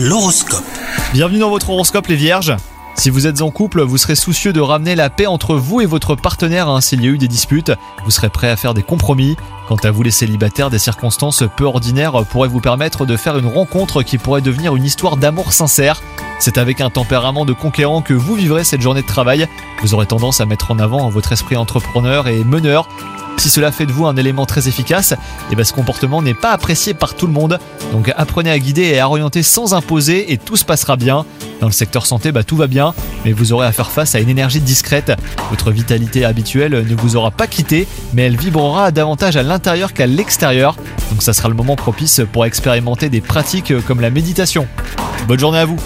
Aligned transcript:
L'horoscope. 0.00 0.62
Bienvenue 1.12 1.40
dans 1.40 1.50
votre 1.50 1.70
horoscope 1.70 2.06
les 2.06 2.14
vierges. 2.14 2.54
Si 2.94 3.10
vous 3.10 3.26
êtes 3.26 3.42
en 3.42 3.50
couple, 3.50 3.82
vous 3.82 3.98
serez 3.98 4.14
soucieux 4.14 4.52
de 4.52 4.60
ramener 4.60 4.94
la 4.94 5.10
paix 5.10 5.26
entre 5.26 5.56
vous 5.56 5.80
et 5.80 5.86
votre 5.86 6.14
partenaire 6.14 6.68
hein, 6.68 6.80
s'il 6.80 7.02
y 7.02 7.08
a 7.08 7.10
eu 7.10 7.18
des 7.18 7.26
disputes. 7.26 7.72
Vous 8.04 8.12
serez 8.12 8.28
prêt 8.28 8.48
à 8.48 8.54
faire 8.54 8.74
des 8.74 8.84
compromis. 8.84 9.36
Quant 9.66 9.74
à 9.82 9.90
vous 9.90 10.04
les 10.04 10.12
célibataires, 10.12 10.70
des 10.70 10.78
circonstances 10.78 11.42
peu 11.56 11.64
ordinaires 11.64 12.24
pourraient 12.30 12.48
vous 12.48 12.60
permettre 12.60 13.06
de 13.06 13.16
faire 13.16 13.36
une 13.38 13.48
rencontre 13.48 14.04
qui 14.04 14.18
pourrait 14.18 14.40
devenir 14.40 14.76
une 14.76 14.84
histoire 14.84 15.16
d'amour 15.16 15.52
sincère. 15.52 16.00
C'est 16.38 16.58
avec 16.58 16.80
un 16.80 16.90
tempérament 16.90 17.44
de 17.44 17.52
conquérant 17.52 18.00
que 18.00 18.14
vous 18.14 18.36
vivrez 18.36 18.62
cette 18.62 18.82
journée 18.82 19.02
de 19.02 19.06
travail. 19.08 19.48
Vous 19.82 19.94
aurez 19.94 20.06
tendance 20.06 20.40
à 20.40 20.46
mettre 20.46 20.70
en 20.70 20.78
avant 20.78 21.08
votre 21.08 21.32
esprit 21.32 21.56
entrepreneur 21.56 22.28
et 22.28 22.44
meneur. 22.44 22.88
Si 23.38 23.50
cela 23.50 23.70
fait 23.70 23.86
de 23.86 23.92
vous 23.92 24.06
un 24.06 24.16
élément 24.16 24.46
très 24.46 24.66
efficace, 24.66 25.14
et 25.52 25.54
ben 25.54 25.64
ce 25.64 25.72
comportement 25.72 26.22
n'est 26.22 26.34
pas 26.34 26.50
apprécié 26.50 26.92
par 26.92 27.14
tout 27.14 27.28
le 27.28 27.32
monde. 27.32 27.60
Donc 27.92 28.12
apprenez 28.16 28.50
à 28.50 28.58
guider 28.58 28.82
et 28.82 28.98
à 28.98 29.08
orienter 29.08 29.44
sans 29.44 29.74
imposer 29.74 30.32
et 30.32 30.38
tout 30.38 30.56
se 30.56 30.64
passera 30.64 30.96
bien. 30.96 31.24
Dans 31.60 31.66
le 31.66 31.72
secteur 31.72 32.04
santé, 32.04 32.32
bah, 32.32 32.42
tout 32.42 32.56
va 32.56 32.66
bien, 32.66 32.94
mais 33.24 33.32
vous 33.32 33.52
aurez 33.52 33.66
à 33.66 33.72
faire 33.72 33.90
face 33.90 34.14
à 34.14 34.20
une 34.20 34.28
énergie 34.28 34.60
discrète. 34.60 35.12
Votre 35.50 35.70
vitalité 35.70 36.24
habituelle 36.24 36.84
ne 36.88 36.94
vous 36.96 37.16
aura 37.16 37.30
pas 37.30 37.46
quitté, 37.46 37.86
mais 38.12 38.22
elle 38.22 38.36
vibrera 38.36 38.90
davantage 38.90 39.36
à 39.36 39.42
l'intérieur 39.42 39.92
qu'à 39.92 40.06
l'extérieur. 40.06 40.76
Donc 41.10 41.22
ça 41.22 41.32
sera 41.32 41.48
le 41.48 41.54
moment 41.54 41.76
propice 41.76 42.20
pour 42.32 42.44
expérimenter 42.44 43.08
des 43.08 43.20
pratiques 43.20 43.72
comme 43.86 44.00
la 44.00 44.10
méditation. 44.10 44.66
Bonne 45.28 45.38
journée 45.38 45.58
à 45.58 45.64
vous 45.64 45.78